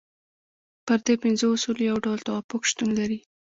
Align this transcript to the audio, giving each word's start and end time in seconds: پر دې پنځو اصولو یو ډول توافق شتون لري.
پر 0.85 0.99
دې 1.05 1.15
پنځو 1.23 1.45
اصولو 1.55 1.81
یو 1.89 1.97
ډول 2.05 2.19
توافق 2.27 2.61
شتون 2.69 2.89
لري. 2.99 3.19